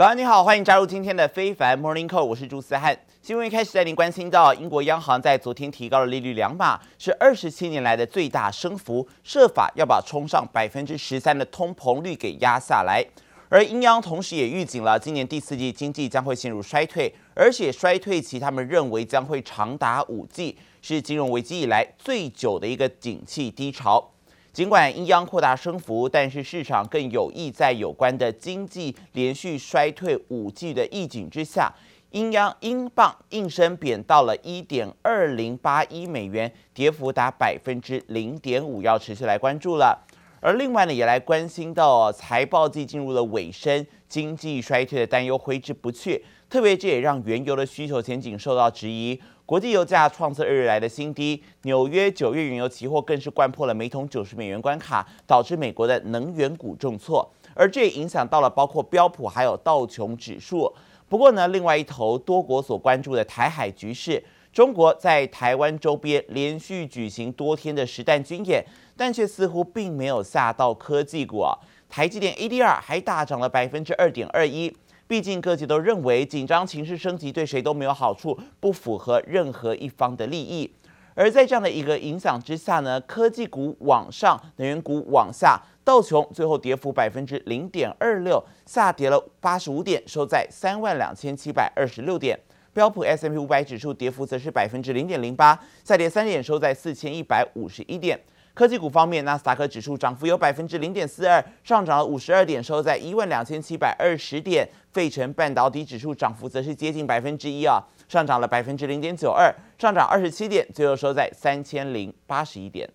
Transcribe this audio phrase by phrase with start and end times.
[0.00, 2.98] 早安，你好，欢迎加入今天的非凡 Morning Call，我是朱思翰。
[3.20, 13.04] 新闻一开始带您关心到，英国央行在昨天提高了利率两码，是二十七年来的最大升幅，设法要把冲上百分之十三的通膨率给压下来。
[13.50, 24.10] 而英央同时也预警了，今年第四季经济将会陷入衰退，而且衰退期他们认为将会长达五季，是金融危机以来最久的一个景气低潮。
[24.52, 31.72] 尽管英央扩大升幅，但是市场更有意在有关的经济连续衰退五季的预警之下，
[32.10, 40.04] 英央英镑应声贬到了一点二零八一美元，跌幅达百分之零点五，要持续来关注了。
[40.40, 49.20] 而另外呢，也来关心到财报季进入了尾声，经济衰退的担忧挥之不去，特别这也让原油的需求前景受到质疑。
[49.44, 60.72] 国际油价创下日来的新低，纽约九月原油期货更是掼破了每桶九十美元关卡，导致美国的能源股重挫，而这也影响到了包括标普还有道琼指数。
[61.08, 68.64] 不过呢，另外一头多国所关注的台海局势，中国在台湾周边连续举行多天的实弹军演，
[68.96, 71.56] 但却似乎并没有吓到科技股啊。
[71.88, 74.76] 台积电 ADR 还大涨了百分之二点二一。
[75.06, 80.72] 毕竟各界都认为紧张情势升级对谁都没有好处，不符合任何一方的利益。
[81.14, 92.38] 而在这样的一个影响之下呢，科技股往上，能源股往下，道琼最后跌幅百分之零点二六，下跌了八十五点，收在三万两千七百二十六点。
[92.73, 98.19] 标普 S&P 五百指数跌幅则是百分之零点零八，下跌三点，收在四千一百五十一点。
[98.53, 104.67] 科技股方面，纳斯达克指数涨幅有百分之零点四二，上涨了五十二点，收在一万两千七百二十点。
[104.91, 112.89] 费城半导体指数涨幅则是接近百分之一啊，上涨了百分之零点九二，上涨二十七点，最后收在三千零八十一点。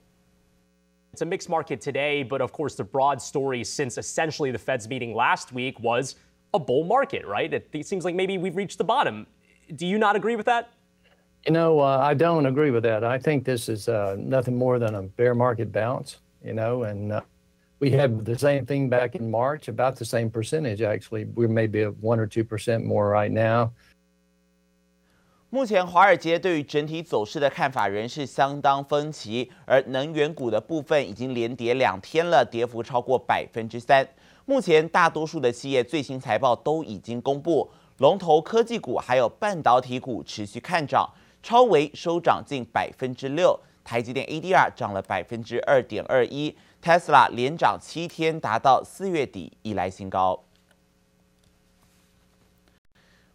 [1.12, 4.86] It's a mixed market today, but of course, the broad story since essentially the Fed's
[4.86, 6.14] meeting last week was
[6.52, 7.52] a bull market, right?
[7.52, 9.26] It seems like maybe we've reached the bottom.
[9.76, 10.68] Do you not agree with that?
[11.46, 13.02] You know, uh, I don't agree with that.
[13.02, 17.12] I think this is uh, nothing more than a bear market bounce, you know, and
[17.12, 17.20] uh,
[17.78, 21.24] we had the same thing back in March, about the same percentage, actually.
[21.34, 23.70] We're maybe a 1 or 2% more right now.
[25.48, 34.06] 目前华尔街对于整体走势的看法仍是相当分歧，而能源股的部分已经连跌两天了，跌幅超过百分之三。
[34.44, 41.09] 目前大多数的企业最新财报都已经公布， 龙头科技股还有半导体股持续看涨。
[41.41, 50.43] 超微收涨近百分之六，台积电 ADR 涨了百分之二点二一，Tesla 连涨七天，达到四月底以来新高。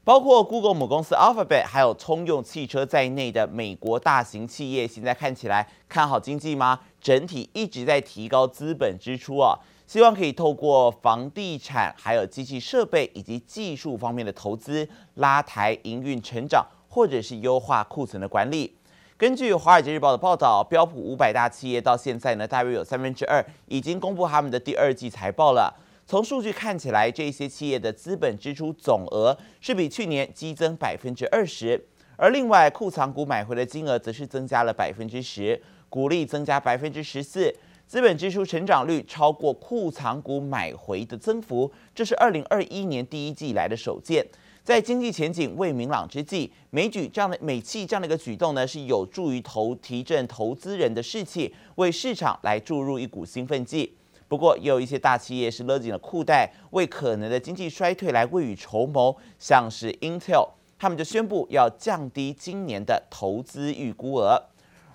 [0.02, 6.80] 包括 Google 母公司 Alphabet 还有通用汽车在内的美国大型企业，现在看起来看好经济吗？
[7.00, 9.56] 整体一直在提高资本支出啊，
[9.90, 16.64] 希望可以透过房地产、还有机器设备以及技术方面的投资，拉抬营运成长。
[16.92, 18.76] 或者是优化库存的管理。
[19.16, 25.72] 根据《华尔街日报》的报道，标普五百大企业到现在呢，大约有三分之二已经公布他们的第二季财报了。
[26.04, 31.80] 从数据看起来，这些企业的资本支出总额是比去年激增百分之二十，
[32.16, 37.54] 而另外库藏股买回的金额则是增加了百分之十，股利增加百分之十四，
[37.90, 44.24] 资本支出成长率超过库藏股买回的增幅，这是二零二一年第一季以来的首见。
[44.62, 53.92] 在经济前景未明朗之际，美举这样的美企这样的一个举动呢，是有助于投提振投资人的士气，为市场来注入一股兴奋剂。
[54.28, 64.49] 不过，也有一些大企业是勒紧了裤带，为可能的经济衰退来未雨绸缪，像是 Intel，他们就宣布要降低今年的投资预估额。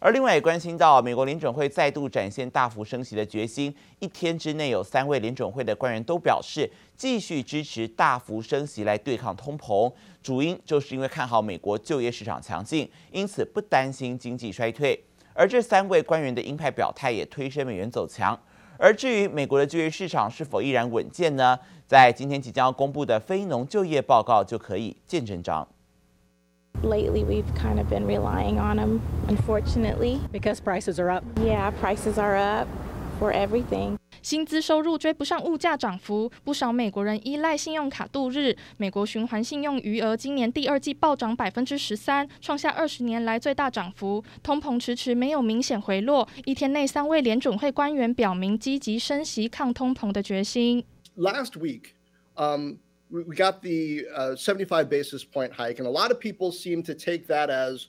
[0.06, 3.76] 而另外也关心到，美国联准会再度展现大幅升息的决心。
[3.98, 9.92] 一天之内，有三位联准会的官员都表示，继续支持大幅升息来对抗通膨。
[10.22, 15.04] 主因就是因为看好美国就业市场强劲，因此不担心经济衰退。
[15.34, 18.40] 而这三位官员的鹰派表态也推升美元走强。
[18.78, 21.58] 而至于美国的就业市场是否依然稳健呢？
[21.88, 25.68] 在今天即将要公布的非农就业报告就可以见真章。
[26.84, 30.20] Lately, we've kind of been relying on them, unfortunately.
[30.32, 31.24] Because prices are up.
[31.42, 32.68] Yeah, prices are up
[33.20, 33.98] for everything.
[34.22, 38.56] 薪资收入追不上物价涨幅，不少美国人依赖信用卡度日。
[38.78, 44.24] 美国循环信用余额今年第二季暴涨百分之十三，创下二十年来最大涨幅。
[44.42, 46.28] 通膨迟迟没有明显回落。
[46.46, 50.84] 一天内，三位联准会官员表明积极升息抗通膨的决心。
[51.16, 51.94] Last week,
[52.36, 52.78] um.
[53.10, 56.96] We got the uh, 75 basis point hike, and a lot of people seem to
[56.96, 57.88] take that as,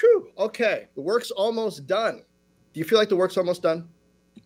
[0.00, 2.22] whew, okay, the work's almost done.
[2.72, 3.88] Do you feel like the work's almost done?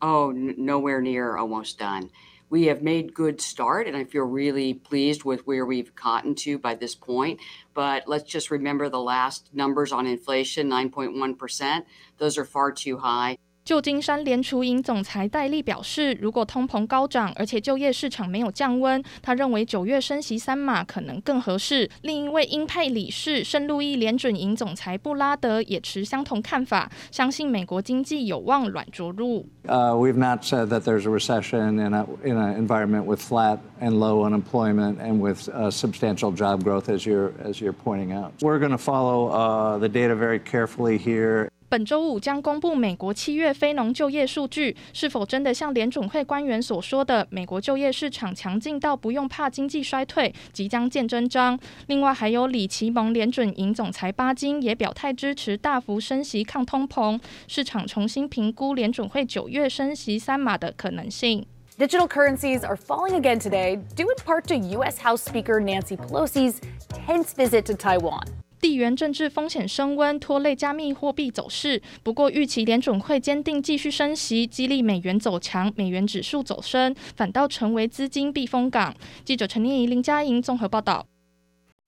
[0.03, 2.11] Oh, n- nowhere near almost done.
[2.51, 6.59] we have made good start, and I feel really pleased with where we've gotten to
[6.59, 7.41] by this point.
[7.75, 11.85] But let's just remember the last numbers on inflation, 9.1%.
[12.17, 13.37] Those are far too high.
[13.69, 21.87] 旧金山联储银总裁戴利表示，如果通膨高涨，而且就业市场没有降温，他认为九月升息三码可能更合适。
[22.01, 29.45] 另一位鹰派理事圣路易联准银总裁布拉德也持相同看法，相信美国经济有望软着陆。
[29.67, 33.99] Uh, we've not said that there's a recession in a in an environment with flat and
[33.99, 38.33] low unemployment and with substantial job growth, as you're as you're pointing out.
[38.41, 41.48] We're going to follow uh, the data very carefully here.
[41.71, 51.59] 本周五将公布美国七月非农就业数据，是否真的像联准会官员所说的，美国就业市场强劲到不用怕经济衰退，即将见真章。
[51.89, 61.45] 另外，还有里奇蒙联准银总裁巴金也表态支持大幅升息抗通膨，市场重新评估联准会九月升息三码的可能性。
[61.77, 64.99] Digital currencies are falling again today, due in part to U.S.
[65.01, 66.61] House Speaker Nancy Pelosi's
[67.07, 68.23] tense visit to Taiwan.
[68.61, 71.81] 地缘政治风险升温，拖累加密货币走势。
[72.03, 78.95] 不过，预期联准会坚定继续升息，激励美元走强，美元指数走升，反倒成为资金避风港。
[79.25, 81.07] 记者陈念怡、林佳莹综合报道。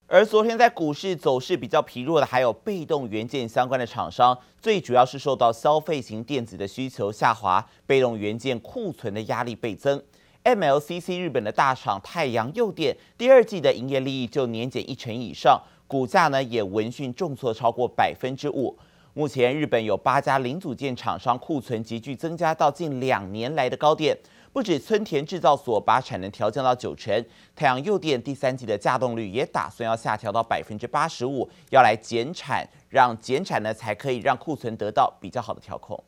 [0.07, 10.03] 而昨天在股市走势比较疲弱的，还有被动元件相关的厂商，最主要是受到消费型电子的需求下滑，被动元件库存的压力倍增。
[10.43, 15.61] MLCC 日本的大厂太阳诱电，第二季的营业利益就年减一成以上。
[15.91, 18.73] 股价呢也闻讯重挫超过百分之五。
[19.13, 24.17] 目前日本有八家零组件厂商库存急剧增加到近两年来的高点，
[24.53, 27.13] 不止村田制造所把产能调降到九成，
[27.53, 36.01] 太阳诱电第三季的稼动率也打算要下调到百分之八十五，要来减产，让减产呢才可以让库存得到比较好的调控。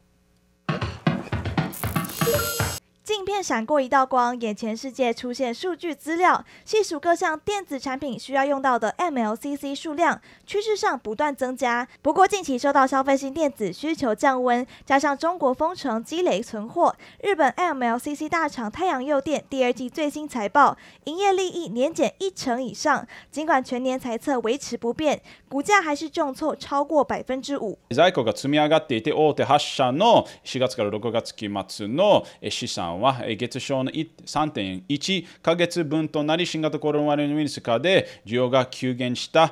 [3.13, 11.89] 镜片闪过一道光，眼前世界出现数据资料，细数各项电子产品需要用到的 MLCC 数量，趋势上不断增加。
[12.03, 23.09] 不过近期受到消费性电子需求降温，加上中国封城积累存货，日本 MLCC 大厂太阳诱电第二季最新财报，营业利益年减一成以上。
[23.31, 27.79] 尽管全年财测维持不变，股价还是重挫超过百分之五。
[27.89, 39.50] 在库が积み上がっていて、大手8社の4月から6月期末の资产 は、月賞の3.1ヶ月分となり、新型コロナウイルス化で需要が急減した、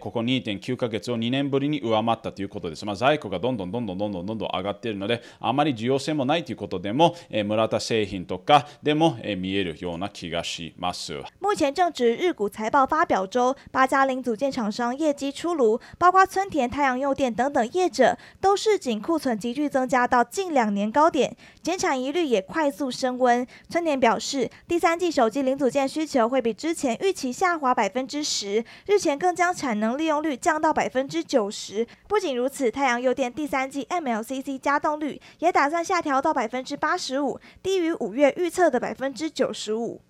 [0.00, 2.86] ここ2.9ヶ月を2年ぶりに上回ったということです。
[2.86, 7.14] まあ、在庫がどんどんどんどんどんどんどん上がっているので、あまり需要性もないということでも、
[7.44, 11.12] 村田製品とかでも、見えるような気がします。
[11.40, 21.36] 目前正值日股报发表，八家零组件厂商业绩出炉，包括村田、太阳用电等等业者，都市井库存急剧增加到近两年高点。
[21.62, 23.46] 减产疑虑也快速升温。
[23.70, 31.86] 春田表示，第三季手机零组件需求会比之前预期下滑百分之十，日前更将产能利用率降到百分之九十。
[32.08, 40.00] 不仅如此，太阳诱电第三季 MLCC 加动率也打算下调到百分之八十五，低于五月预测的百分之九十五。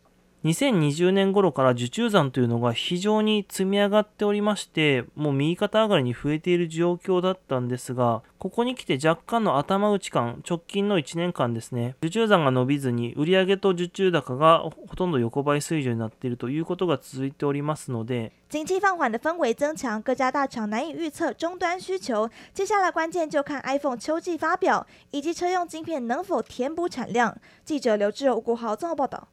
[0.45, 22.29] 2020年顷から受注残というのが非常に积み上がっておりまして、もう右肩上がりに増えている状况だったんですが、ここに来て若干の头打ち感、直近の1年间ですね、受注残が伸びずに、売上と受注高がほとんど横ばい水准になっているということが続いておりますので、景气放缓的氛围增强，各家大厂难以预测终端需求。
[22.53, 27.37] 接下来关键就看 iPhone 秋季发表以及车用晶片能否填补产量。
[27.65, 29.29] 记者刘志柔、吴国豪综合报道。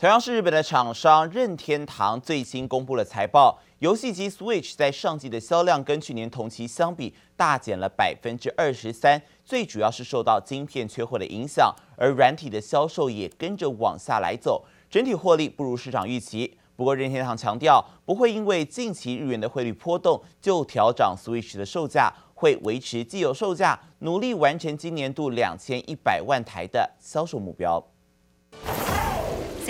[0.00, 16.56] 同样是日本的厂商任天堂最新公布了财报，游戏机 Switch 在上季的销量跟去年同期相比大减了百分之二十三，最主要是受到晶片缺货的影响，而软体的销售也跟着往下来走，整体获利不如市场预期。
[16.76, 27.86] 不过任天堂强调不会因为近期日元的汇率波动就调涨 Switch 的售价，会维持既有售价，努力完成今年度两千一百万台的销售目标。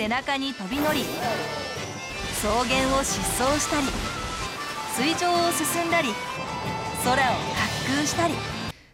[0.00, 1.04] 背中に飞び乗り
[2.32, 3.86] 草原を疾走したり
[4.94, 6.08] 水上を进んだり
[7.04, 7.30] 空を滑
[7.86, 8.34] 空したり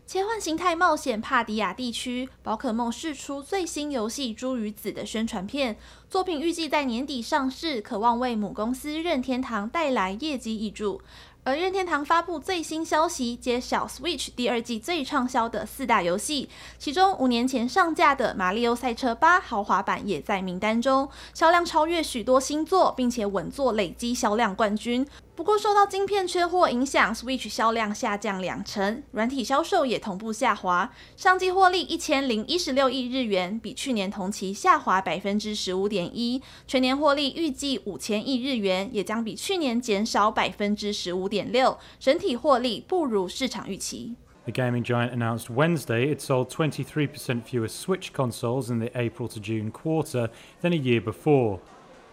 [0.07, 5.77] 切换形态冒险帕迪亚地区宝可梦释出最新游戏朱与子的宣传片，
[6.11, 11.01] 作品预计在年底上市，可望为母公司任天堂带来业绩挹注。
[11.48, 25.08] 而任天堂发布最新消息，揭晓 Switch 第二季最畅销的四大游戏，其中五年前上架的《马里奥赛车八》豪华版也在名单中，销量超越许多新作，并且稳坐累积销量冠军。
[25.38, 30.92] 不过，受到晶片缺货影响，Switch 销量下降两成，软体销售也同步下滑。
[31.16, 36.42] 上季获利一千零一十六亿日元，比去年同期下滑百分之十五点一。
[36.66, 41.78] 全年获利预计五千亿日元，也将比去年减少百分之十五点六。
[42.00, 44.16] 整体获利不如市场预期。
[44.46, 49.72] The gaming giant announced Wednesday it sold 23% fewer Switch consoles in the April to June
[49.72, 50.30] quarter
[50.64, 51.60] than a year before.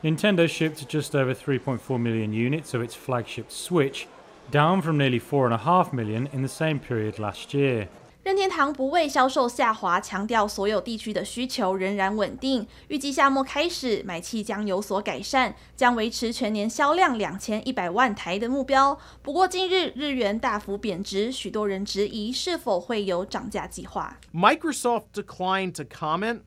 [0.03, 4.08] Nintendo shipped just over 3.4 million units of its flagship Switch,
[4.50, 7.88] down from nearly 4.5 million in the same period last year.
[8.22, 12.67] 任天堂不为销售下滑，强调所有地区的需求仍然稳定。
[12.89, 19.00] 预计夏末开始买气将有所改善，将维持全年销量两千一百万台的目标。
[19.22, 24.19] 不过近日日元大幅贬值，许多人质疑是否会有涨价计划。
[24.34, 26.41] Microsoft declined to comment.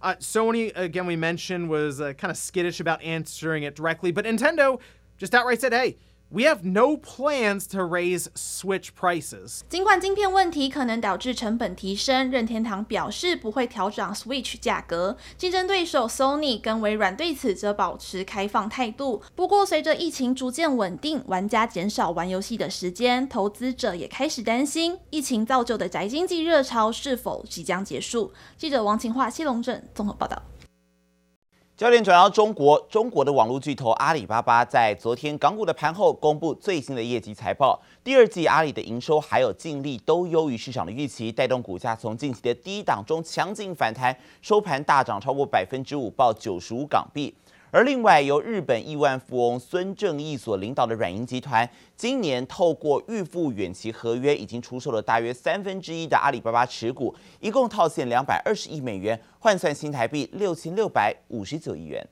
[0.00, 4.24] Uh, Sony, again, we mentioned, was uh, kind of skittish about answering it directly, but
[4.24, 4.80] Nintendo
[5.18, 5.96] just outright said, hey,
[6.32, 9.60] we have no plans to raise Switch prices.
[9.68, 15.16] 尽管晶片问题可能导致成本提升，任天堂表示不会调涨 Switch 价格。
[15.36, 19.22] 竞争对手 Sony 跟微软对此则保持开放态度。
[19.36, 28.32] 不过，随着疫情逐渐稳定，玩家减少玩游戏的时间，投资者也开始担心疫情造就的宅经济热潮是否即将结束。
[28.56, 30.40] 记者王晴化、谢龙正综合报道。
[31.82, 47.34] 焦点转到中国，中国的网络巨头阿里巴巴在昨天港股的盘后公布最新的业绩财报，第二季阿里的营收还有净利都优于市场的预期，带动股价从近期的低档中强劲反弹，收盘大涨超过百分之五，报九十五港币。
[47.72, 62.06] 而另外，由日本亿万富翁孙正义所领导的软银集团，今年透过预付远期合约，已经出售了大约三分之一的阿里巴巴持股，一共套现两百二十亿美元，换算新台币六千六百五十九亿元。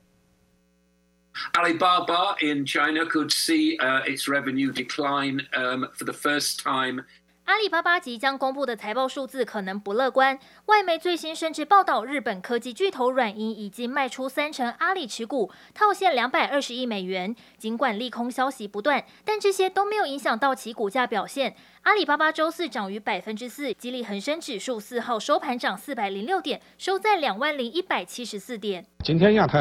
[1.52, 3.76] Alibaba in China could see
[4.06, 5.46] its revenue decline
[5.94, 7.04] for the first time.
[7.50, 17.34] 阿里巴巴即将公布的财报数字可能不乐观，外媒最新甚至报道，日本科技巨头软银已经卖出三成阿里持股，套现两百二十亿美元。
[17.58, 21.56] 尽管利空消息不断，但这些都没有影响到其股价表现。
[21.90, 28.86] 阿里巴巴周四涨逾百分之四，吉利恒生指数四号收盘涨四百零六点，收在两万零一百七十四点。
[29.02, 29.58] 今天亚太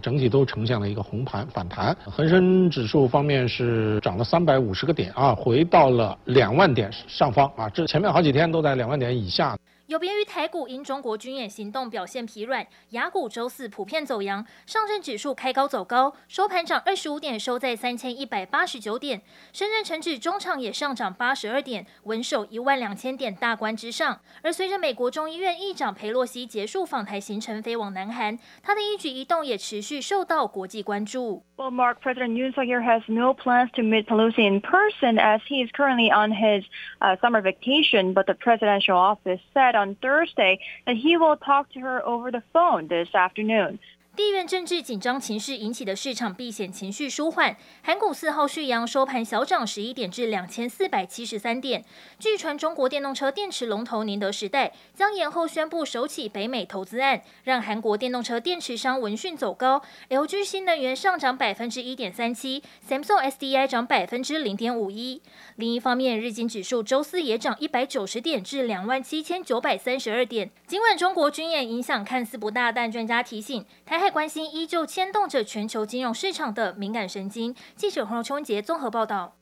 [0.00, 9.58] 整体都呈现了一个红盘反弹，恒生指数方面是涨了三百五十个点啊，回到了两万点上方啊，这前面好几天都在两万点以下。
[9.92, 19.20] 有别于台股因中国军演行动表现疲软，雅股周四普遍走扬，上证指数开高走高，收盘涨二十五点，收在三千一百八十九点。
[19.52, 24.18] 深圳成指中场也上涨八十二点，稳守一万两千点大关之上。
[24.40, 31.44] 而随着美国众议院议长佩洛西结束访台行程飞往南韩，他的一举一动也持续受到国际关注。
[31.62, 35.70] Well, Mark, President Yoon Suk-yeol has no plans to meet Pelosi in person as he is
[35.72, 36.64] currently on his
[37.00, 41.78] uh, summer vacation, but the presidential office said on Thursday that he will talk to
[41.78, 43.78] her over the phone this afternoon.
[44.14, 51.82] 地缘政治紧张情势引起的市场避险情绪舒缓，韩股四号续阳收盘小涨十一点至两千四百七十三点。
[52.18, 59.80] 据传中国电动车电池龙头宁德时代将延后宣布首起北美投资案，让韩国电动车电池商闻讯走高。
[60.10, 65.22] LG 新能源上涨百分之一点三七，Samsung SDI 涨百分之零点五一。
[65.56, 70.50] 另一方面，日经指数周四也涨一百九十点至两万七千九百三十二点。
[70.66, 74.01] 尽管中国军演影响看似不大，但专家提醒台。
[74.02, 77.54] 太关心依旧牵动着全球金融市场的敏感神经。
[77.76, 79.36] 记者黄秋文杰综合报道。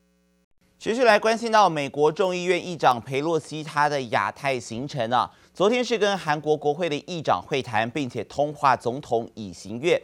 [0.79, 9.99] 持续来关心到美国众议院议长裴洛西他的亚太行程啊，昨天是跟韩国国会的议长会谈，并且通话总统尹锡悦，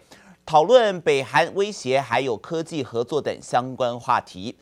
[0.46, 4.56] 讨论北韩威胁还有科技合作等相关话题。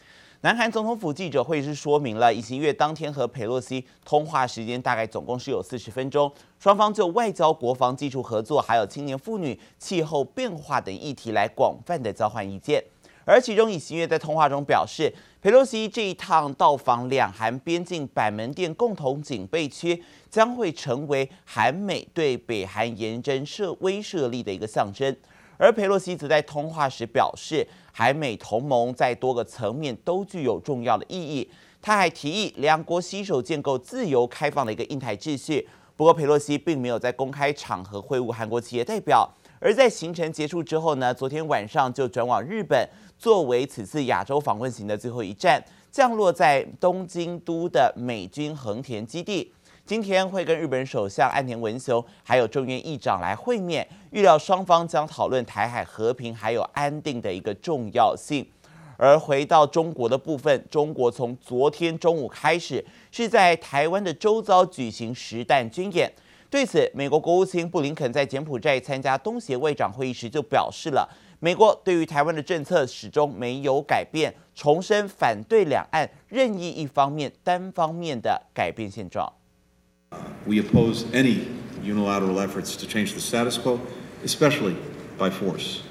[0.45, 12.85] 南韩总统府记者会是说明了，尹锡悦当天和佩洛西通话时间大概总共是有四十分钟，双方就外交、国防、技术合作，还有青年妇女、气候变化等议题来广泛的交换意见。
[13.25, 15.11] 而其中，尹锡悦在通话中表示，
[15.41, 25.17] 佩洛西这一趟到访两韩边境板门店共同警备区，将会成为韩美对北韩严征设威慑力的一个象征。
[25.57, 31.49] 而裴洛西则在通话时表示，韩美同盟在多个层面都具有重要的意义。
[31.81, 35.69] 他还提议两国携手建构自由开放的一个印太秩序。
[35.97, 39.31] 不过，裴洛西并没有在公开场合会晤韩国企业代表。
[39.61, 49.53] 而在行程结束之后呢，昨天晚上就转往日本，作为此次亚洲访问行的最后一站，降落在东京都的美军横田基地。
[49.87, 58.47] 今天会跟日本首相岸田文雄还有众议院议长来会面，预料双方将讨论台海和平还有安定的一个重要性。
[58.97, 66.11] 而回到中国的部分，中国从昨天中午开始是在台湾的周遭举行实弹军演。
[66.49, 71.07] 对此，美国国务卿布林肯在柬埔寨参加东协外长会议时就表示了，
[71.41, 79.31] 美国对于台湾的政策始终没有改变，重申反对两岸任意一方面、单方面的改变现状。
[80.47, 81.49] We oppose any
[81.83, 83.81] unilateral efforts to change the status quo,
[84.23, 84.77] especially
[85.19, 85.83] by force.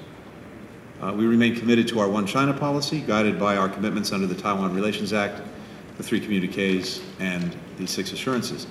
[1.00, 4.34] Uh, we remain committed to our One China policy, guided by our commitments under the
[4.34, 5.42] Taiwan Relations Act,
[5.96, 8.66] the three communiques, and the six assurances.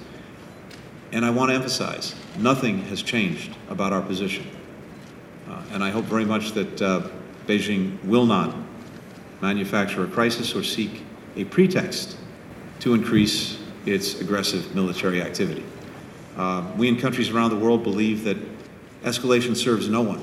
[1.11, 4.47] And I want to emphasize, nothing has changed about our position.
[5.49, 7.07] Uh, and I hope very much that uh,
[7.45, 8.55] Beijing will not
[9.41, 11.03] manufacture a crisis or seek
[11.35, 12.17] a pretext
[12.79, 15.63] to increase its aggressive military activity.
[16.37, 18.37] Uh, we in countries around the world believe that
[19.03, 20.19] escalation serves no one.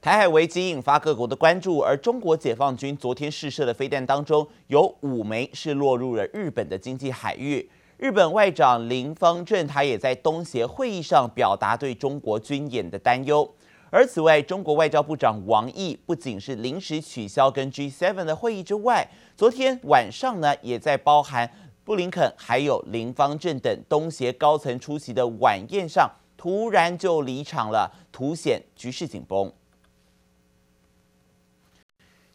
[0.00, 7.70] 台海危机引发各国的关注，而中国解放军昨天试射的飞弹当中，有五枚是落入了日本的经济海域。
[7.98, 13.48] 日本外长林方正，他也在东协会议上表达对中国军演的担忧。
[13.90, 21.48] 而此外，中国外交部长王毅不仅是临时取消跟 G7 的会议之外，昨天晚上呢，也在包含
[21.84, 29.52] 布林肯还有林芳正等东协高层出席的晚宴上，突然就离场了，凸显局势紧绷。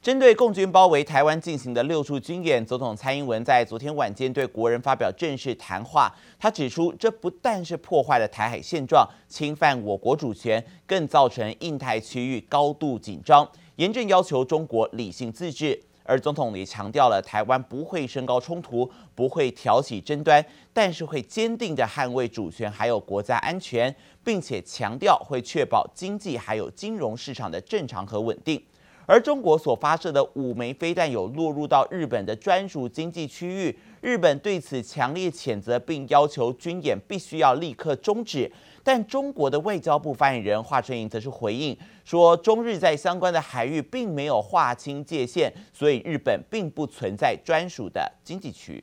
[0.02, 6.14] 针对共军包围台湾进行的六处军演，总统蔡英文在昨天晚间对国人发表正式谈话。
[6.40, 15.82] 他指出，这不但是破坏了台海现状，侵犯我国主权，更造成印太区域高度紧张，严正要求中国理性自治。
[16.08, 28.64] 而总统也强调了，台湾不会升高冲突，不会挑起争端，但是会坚定地捍卫主权还有国家安全，并且强调会确保经济还有金融市场的正常和稳定。
[29.06, 38.52] 而中国所发射的五枚飞弹有落入到日本的专属经济区域，日本对此强烈谴责，并要求军演必须要立刻终止。
[38.88, 48.82] 但中国的外交部发言人华春莹则是回应说，中日在相关的海域并没有划清界限，所以日本并不存在专属的经济区。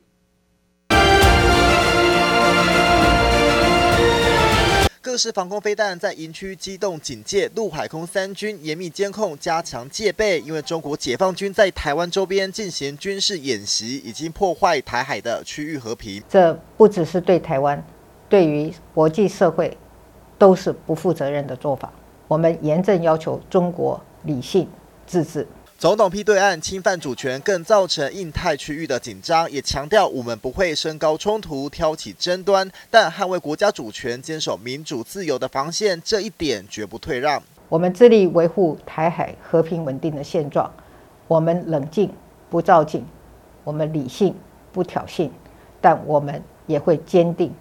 [5.00, 10.38] 各式防空飞弹在营区机动警戒，陆海空三军严密监控，加强戒备。
[10.40, 16.22] 因为中国解放军在台湾周边进行军事演习，已经破坏台海的区域和平。
[16.28, 17.82] 这不只是对台湾，
[18.28, 19.74] 对于国际社会
[20.38, 21.92] 都是不负责任的做法。
[22.26, 24.68] 我们严正要求中国理性
[25.06, 25.46] 自治。
[25.76, 37.42] 总统批对岸侵犯主权，更造成印太区域的紧张，也强调我们不会升高冲突、挑起争端，但捍卫国家主权、坚守民主自由的防线，这一点绝不退让。
[37.68, 40.72] 我们致力维护台海和平稳定的现状，
[41.28, 42.10] 我们冷静
[42.48, 43.04] 不躁进，
[43.64, 44.34] 我们理性
[44.72, 45.28] 不挑衅，
[45.80, 47.52] 但我们也会坚定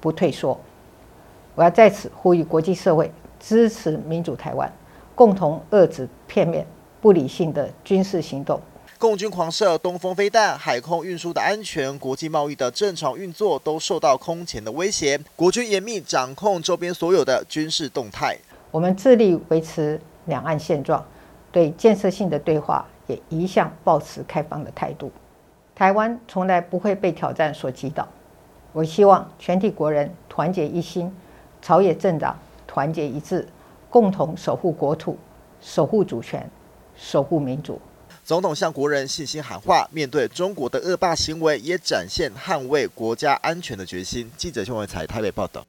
[0.00, 0.60] 不退缩。
[1.54, 4.72] 我要在此呼吁国际社会支持民主台湾，
[5.14, 6.66] 共同遏制片面。
[7.00, 8.60] 不理性的军事行动，
[8.96, 15.18] 共军狂射东风飞弹，海空运输的安全、国际贸易的正常运作都受到空前的威胁。
[15.34, 18.38] 国军严密掌控周边所有的军事动态。
[18.70, 21.04] 我们致力维持两岸现状，
[21.50, 25.10] 对建设性的对话也一向保持开放的态度。
[25.74, 28.06] 台湾从来不会被挑战所击倒。
[28.72, 31.12] 我希望全体国人团结一心，
[31.62, 33.48] 朝野政党团结一致，
[33.88, 35.16] 共同守护国土，
[35.60, 36.46] 守护主权。
[36.94, 37.80] 守护民主，
[38.22, 44.30] 总统向国人信心喊话，面对中国的恶霸行为，也展现捍卫国家安全的决心。
[44.36, 45.64] 记者邱文才台北报道。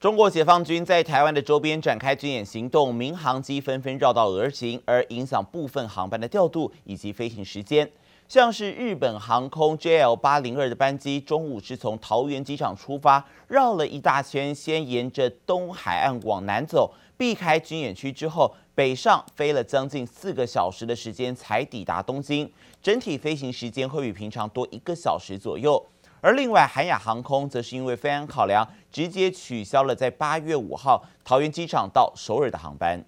[0.00, 7.88] 中国解放军在台湾的周边展开军演行动，民航机纷纷绕道而行，而影响部分航班的调度以及飞行时间。
[8.34, 18.52] 像是日本航空 JL 八零二的班机，中午是从桃园机场出发，绕了一大圈，先沿着东海岸往南走，避开军演区之后。
[18.74, 25.86] 北上飞了将近四个小时的时间才抵达东京，整体飞行时间会比平常多一个小时左右。
[26.20, 33.00] 而另外，韩亚航空则是因为飞安考量，直接取消了在八月五号桃园机场到首尔的航班。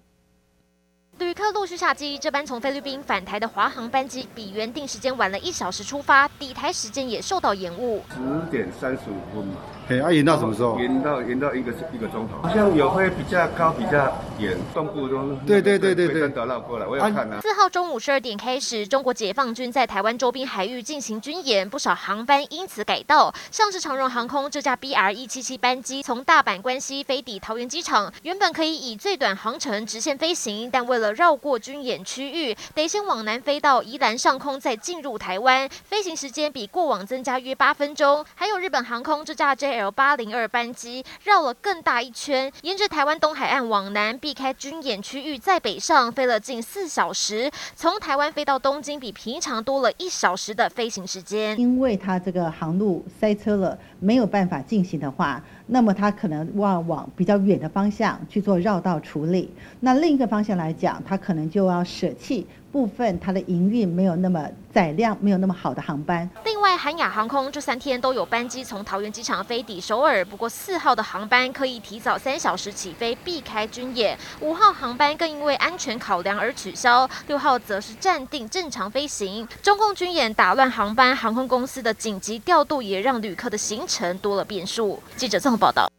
[1.19, 8.03] 旅客陆续下机，这班从菲律宾返台的华航班机比原定时间晚了一小时出发，抵台时间也受到延误。
[8.11, 9.55] 十点三十五分嘛。
[9.89, 10.77] 哎，啊，延到什么时候？
[10.79, 17.39] 延到延到一个一个钟头，好像有会比较高，比较远，东部都对对对对对，真的绕过来，我有看啊。
[17.41, 23.33] 四号中午十二点开始，中国解放军在台湾周边海域进行军演，不少航班因此改道。
[23.49, 38.25] 像是长荣航空这架 BR 一七七班机从大阪关西飞抵桃园机场，原本可以以最短航程直线飞行，但为了绕过军演区域，得先往南飞到宜兰上空，再进入台湾，飞行时间比过往增加约八分钟。
[38.35, 51.59] 还有日本航空这架 JL 八零二班机绕了更大一圈，沿着台湾东海岸往南，避开军演区域，再北上飞了近四小时，从台湾飞到东京比平常多了一小时的飞行时间。
[51.59, 59.51] 因为它这个航路塞车了，没有办法进行的话，那么它可能往往比较远的方向去做绕道处理。
[59.79, 62.47] 那另一个方向来讲，它可能就要舍弃。
[62.69, 66.29] 部分它的营运没有那么载量，没有那么好的航班。
[66.45, 74.15] 另外，韩亚航空这三天都有班机从桃园机场飞抵首尔，不过四号的航班可以提早三小时起飞，避开军演。
[74.41, 79.47] 五号航班更因为安全考量而取消，六号则是暂定正常飞行。
[79.63, 85.01] 中共军演打乱航班，航空公司的紧急调度也让旅客的行程多了变数。
[85.15, 85.96] 记者综合报道。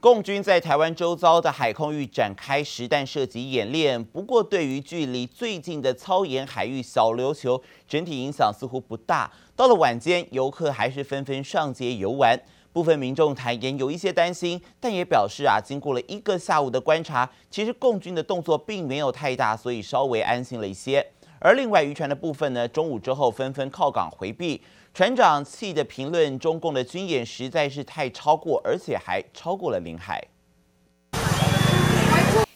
[0.00, 9.30] 共军在台湾周遭的海空域展开实弹射击演练，不过对于距离最近的操演海域小琉球，整体影响似乎不大。
[9.54, 12.40] 到了晚间，游客还是纷纷上街游玩，
[12.72, 21.06] 部分民众坦言有一些担心，但也表示啊，经过了一个下午的观察，其实共军的动作并没有太大，所以稍微安心了一些。
[21.38, 24.62] 而另外渔船的部分呢，中午之后纷纷靠港回避。
[24.92, 30.22] 船长气的评论，中共的军演实在是太超过，而且还超过了领海。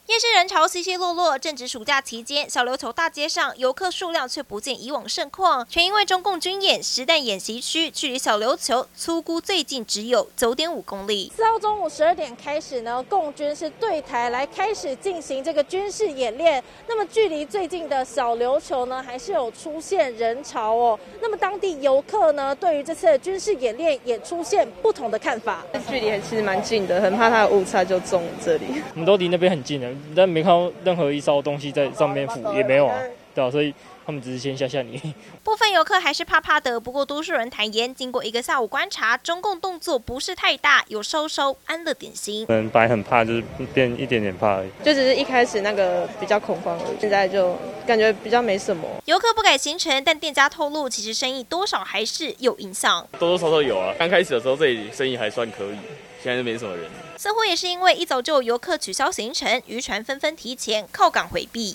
[0.06, 11.32] 夜市人潮稀稀落落，正值暑假期间，小琉球大街上游客数量却不见以往盛况，全因为中共军演实弹演习区距离小琉球粗估最近只有九点五公里。
[11.34, 16.62] 四号中午十二点开始呢，共军是对台来开始进行这个军事演练。
[16.86, 21.00] 那么距离最近的小琉球呢，还是有出现人潮哦。
[21.22, 25.64] 那么当地游客呢，对于这次的军事演练也出现不同的看法。
[25.88, 28.66] 距离还其实蛮近的，很怕它的误差就中这里。
[28.92, 29.93] 我们都离那边很近的。
[30.14, 32.98] 但没看到任何一艘东西在上面浮，也没有啊，
[33.34, 33.74] 对啊，所以
[34.06, 35.00] 他们只是先吓吓你。
[35.42, 42.46] 部分游客还是怕怕的，不过多数人坦言，经过一个下午观察，中共动作不是太大，有收收安乐点心。
[42.48, 48.88] 嗯，本来很怕，就是变一点点怕而已，就只是一开始那个比较恐慌而已，现在就感觉比较没什么。
[49.06, 53.06] 游客不改行程，但店家透露，其实生意多少还是有影响。
[53.18, 55.76] 多多少少有啊，刚开始的时候这里生意还算可以，
[56.24, 56.90] 现在就没什么人。
[57.18, 61.74] 似乎也是因为一早就有游客取消行程，渔船纷纷提前靠港回避。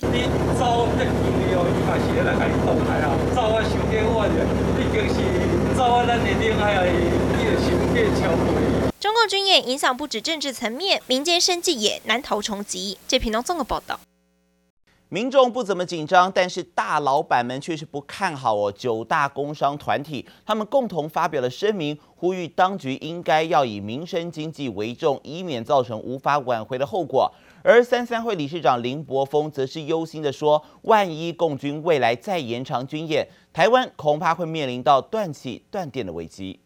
[8.99, 12.97] 中共军演影响不止政治层面，民间生计也难逃冲击。
[13.07, 13.99] 这频道综合报道。
[15.11, 18.71] 民众不怎么紧张，但是大老板们却是不看好哦。
[18.71, 27.33] 九大工商团体他们共同发表了声明，呼吁当局应该要以民生经济为重，以免造成无法挽回的后果。
[27.63, 36.59] 而三三会理事长林柏峰则是忧心地说，万一共军未来再延长军演，台湾恐怕会面临到断气断电的危机。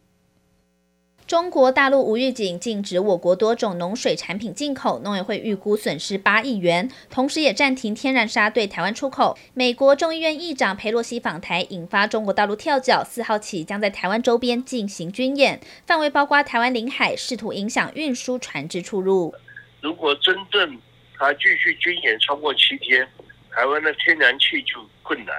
[1.26, 9.38] 中国大陆无预警禁止我国多种农水产品进口，农委会预估损失八亿元，同时也暂停天然砂对台湾出口。
[9.54, 19.34] 美国众议院议长裴洛西访台，引发中国大陆跳脚，四号起将在台湾周边进行军演，范围包括台湾领海，试图影响运输船只出入。
[19.80, 20.78] 如果真正
[21.16, 23.08] 他继续军演超过七天，
[23.50, 25.34] 台湾的天然气就困难，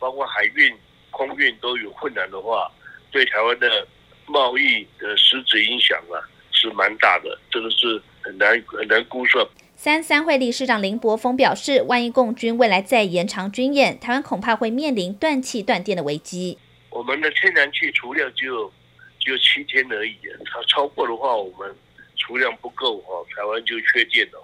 [0.00, 0.76] 包括海运、
[1.12, 2.68] 空运都有困难的话，
[3.12, 3.86] 对台湾的。
[4.26, 6.20] 贸易的实质影响啊，
[6.52, 9.46] 是蛮大的，这个是很难很难估算。
[9.76, 16.58] 三三会理事长林柏峰表示，万一共军未来再延长军演，台湾恐怕会面临断气断电的危机。
[16.90, 18.72] 我们的天然气储量只有
[19.20, 21.76] 只有七天而已，它超过的话，我们
[22.16, 24.42] 储量不够哈，台湾就缺电了，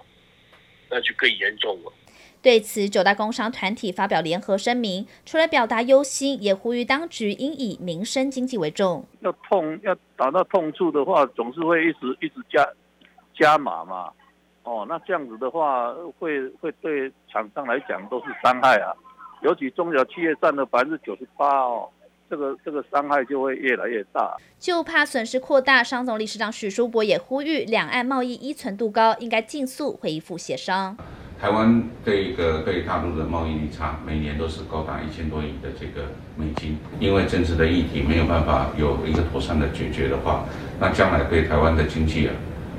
[0.89, 1.91] 那就更严重了。
[2.43, 9.05] 对此，九大工商团体发表联合声明，除了表达忧心，也呼吁当局应以民生经济为重。
[9.21, 12.67] 要痛，要打到痛处的话，总是会一直一直加
[13.33, 14.11] 加码嘛。
[14.63, 18.91] 哦，那这样子的话，会会对厂商来讲都是伤害啊。
[19.41, 21.89] 尤其中小企业占了百分之九十八哦，
[22.29, 24.35] 这个这个伤害就会越来越大。
[24.59, 30.97] 就怕损失扩大，商总理事长许书博也呼吁，两岸贸易依存度高，应该尽速恢复协商。
[31.43, 36.77] 台湾这个对大陆的贸易逆差，每年都是高达一千多亿的这个美金。
[37.01, 40.45] 因为政治的议题没有办法有一个妥善的解决的话，
[40.79, 42.33] 那将来对台湾的经济啊，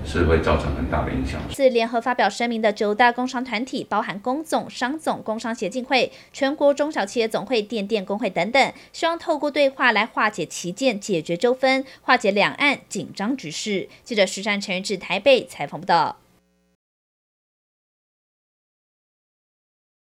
[0.07, 1.39] 是会造成很大的影响。
[1.51, 13.91] 自联合发表声明的九大工商团体，包含工总、商总、工商协进会、全国中小企业总会、电电工会等等，希望透过对话来化解歧见，解决纠纷，化解两岸紧张局势。
[14.03, 16.17] 记者石善陈玉至台北采访报道。